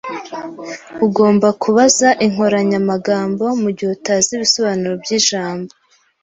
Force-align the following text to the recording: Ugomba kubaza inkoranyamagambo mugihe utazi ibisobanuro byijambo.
Ugomba 1.05 1.47
kubaza 1.61 2.07
inkoranyamagambo 2.25 3.45
mugihe 3.61 3.89
utazi 3.97 4.29
ibisobanuro 4.33 4.93
byijambo. 5.03 5.71